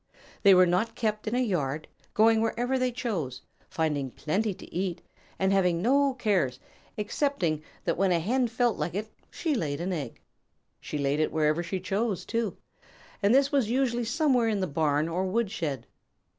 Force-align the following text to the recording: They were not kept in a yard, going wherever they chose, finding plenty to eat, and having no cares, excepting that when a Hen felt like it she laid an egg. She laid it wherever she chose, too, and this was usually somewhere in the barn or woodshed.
They 0.41 0.55
were 0.55 0.65
not 0.65 0.95
kept 0.95 1.27
in 1.27 1.35
a 1.35 1.39
yard, 1.43 1.87
going 2.15 2.41
wherever 2.41 2.79
they 2.79 2.91
chose, 2.91 3.43
finding 3.69 4.09
plenty 4.09 4.51
to 4.51 4.73
eat, 4.73 4.99
and 5.37 5.53
having 5.53 5.79
no 5.79 6.15
cares, 6.15 6.59
excepting 6.97 7.61
that 7.83 7.97
when 7.97 8.11
a 8.11 8.19
Hen 8.19 8.47
felt 8.47 8.79
like 8.79 8.95
it 8.95 9.11
she 9.29 9.53
laid 9.53 9.79
an 9.79 9.93
egg. 9.93 10.19
She 10.79 10.97
laid 10.97 11.19
it 11.19 11.31
wherever 11.31 11.61
she 11.61 11.79
chose, 11.79 12.25
too, 12.25 12.57
and 13.21 13.31
this 13.31 13.51
was 13.51 13.69
usually 13.69 14.05
somewhere 14.05 14.47
in 14.47 14.59
the 14.59 14.65
barn 14.65 15.07
or 15.07 15.23
woodshed. 15.25 15.85